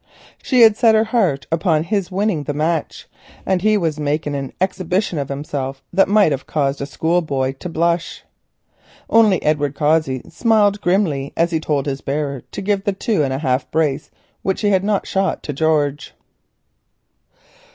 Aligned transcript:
She 0.41 0.61
had 0.61 0.75
set 0.75 0.95
her 0.95 1.03
heart 1.03 1.45
upon 1.51 1.83
his 1.83 2.09
winning 2.09 2.45
the 2.45 2.55
match, 2.55 3.07
and 3.45 3.61
he 3.61 3.77
was 3.77 3.99
making 3.99 4.33
an 4.33 4.51
exhibition 4.59 5.19
of 5.19 5.29
himself 5.29 5.83
that 5.93 6.09
might 6.09 6.31
have 6.31 6.47
caused 6.47 6.81
a 6.81 6.87
schoolboy 6.87 7.53
to 7.59 7.69
blush. 7.69 8.23
Only 9.11 9.39
Edward 9.43 9.75
Cossey 9.75 10.23
smiled 10.27 10.81
grimly 10.81 11.33
as 11.37 11.51
he 11.51 11.59
told 11.59 11.85
his 11.85 12.01
bearer 12.01 12.41
to 12.51 12.61
give 12.63 12.83
the 12.83 12.93
two 12.93 13.21
and 13.23 13.31
a 13.31 13.37
half 13.37 13.69
brace 13.69 14.09
which 14.41 14.61
he 14.61 14.69
had 14.71 14.89
shot 15.05 15.43
to 15.43 15.53
George. 15.53 16.15